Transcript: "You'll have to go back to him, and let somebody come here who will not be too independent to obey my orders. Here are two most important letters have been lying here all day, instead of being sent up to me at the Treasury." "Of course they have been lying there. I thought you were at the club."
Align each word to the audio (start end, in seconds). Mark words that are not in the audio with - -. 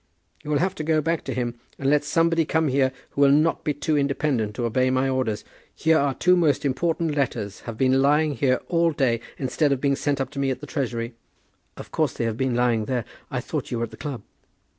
"You'll 0.43 0.57
have 0.57 0.73
to 0.77 0.83
go 0.83 0.99
back 0.99 1.23
to 1.25 1.33
him, 1.35 1.59
and 1.77 1.87
let 1.87 2.03
somebody 2.03 2.43
come 2.43 2.69
here 2.69 2.91
who 3.11 3.21
will 3.21 3.29
not 3.31 3.63
be 3.63 3.71
too 3.75 3.95
independent 3.99 4.55
to 4.55 4.65
obey 4.65 4.89
my 4.89 5.07
orders. 5.07 5.43
Here 5.75 5.99
are 5.99 6.15
two 6.15 6.35
most 6.35 6.65
important 6.65 7.13
letters 7.15 7.59
have 7.69 7.77
been 7.77 8.01
lying 8.01 8.33
here 8.33 8.61
all 8.67 8.89
day, 8.93 9.19
instead 9.37 9.71
of 9.71 9.79
being 9.79 9.95
sent 9.95 10.19
up 10.19 10.31
to 10.31 10.39
me 10.39 10.49
at 10.49 10.59
the 10.59 10.65
Treasury." 10.65 11.13
"Of 11.77 11.91
course 11.91 12.13
they 12.13 12.25
have 12.25 12.35
been 12.35 12.55
lying 12.55 12.85
there. 12.85 13.05
I 13.29 13.41
thought 13.41 13.69
you 13.69 13.77
were 13.77 13.83
at 13.83 13.91
the 13.91 13.95
club." 13.97 14.23